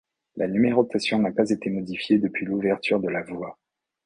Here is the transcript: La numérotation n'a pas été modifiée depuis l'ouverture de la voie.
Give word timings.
La 0.35 0.47
numérotation 0.47 1.19
n'a 1.19 1.31
pas 1.31 1.51
été 1.51 1.69
modifiée 1.69 2.17
depuis 2.17 2.43
l'ouverture 2.47 2.99
de 2.99 3.07
la 3.09 3.21
voie. 3.21 3.59